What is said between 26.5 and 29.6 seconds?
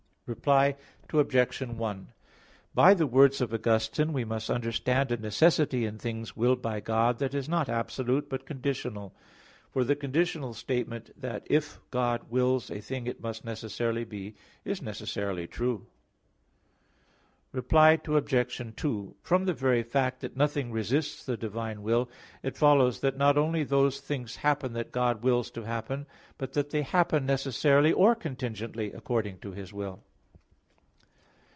that they happen necessarily or contingently according to